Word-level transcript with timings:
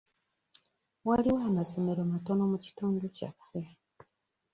Waliwo 1.07 1.39
amasomero 1.49 2.01
matono 2.13 2.43
mu 2.51 2.57
kitundu 2.65 3.03
kyaffe. 3.15 3.61